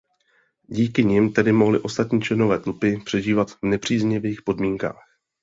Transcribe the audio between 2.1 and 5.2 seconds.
členové tlupy přežívat v nepříznivých podmínkách.